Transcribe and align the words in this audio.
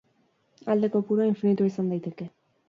Alde 0.73 0.89
kopurua 0.95 1.27
infinitua 1.33 1.69
izan 1.73 1.93
daiteke. 1.93 2.29